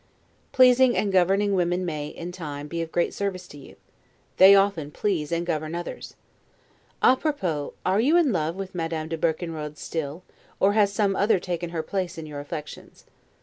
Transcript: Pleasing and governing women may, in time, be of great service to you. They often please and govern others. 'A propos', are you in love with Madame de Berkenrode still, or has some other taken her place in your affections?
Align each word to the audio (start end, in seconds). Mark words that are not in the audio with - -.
Pleasing 0.51 0.97
and 0.97 1.13
governing 1.13 1.53
women 1.53 1.85
may, 1.85 2.07
in 2.07 2.31
time, 2.31 2.67
be 2.67 2.81
of 2.81 2.91
great 2.91 3.13
service 3.13 3.47
to 3.49 3.57
you. 3.59 3.75
They 4.37 4.55
often 4.55 4.89
please 4.89 5.31
and 5.31 5.45
govern 5.45 5.75
others. 5.75 6.15
'A 7.03 7.17
propos', 7.17 7.73
are 7.85 7.99
you 7.99 8.17
in 8.17 8.31
love 8.33 8.55
with 8.55 8.73
Madame 8.73 9.09
de 9.09 9.17
Berkenrode 9.19 9.77
still, 9.77 10.23
or 10.59 10.73
has 10.73 10.91
some 10.91 11.15
other 11.15 11.37
taken 11.39 11.69
her 11.69 11.83
place 11.83 12.17
in 12.17 12.25
your 12.25 12.39
affections? 12.39 13.05